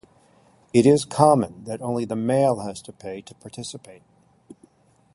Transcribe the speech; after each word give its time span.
It 0.73 0.87
is 0.87 1.05
common 1.05 1.63
that 1.65 1.79
only 1.83 2.05
the 2.05 2.15
male 2.15 2.61
has 2.61 2.81
to 2.81 2.91
pay 2.91 3.21
to 3.21 3.35
participate. 3.35 4.01